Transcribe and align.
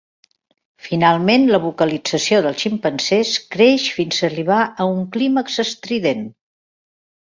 Finalment, 0.85 1.45
la 1.55 1.59
vocalització 1.65 2.41
dels 2.47 2.65
ximpanzés 2.65 3.37
creix 3.55 3.87
fins 4.01 4.27
arribar 4.33 4.67
a 4.87 4.93
un 4.99 5.09
clímax 5.17 5.65
estrident. 5.71 6.31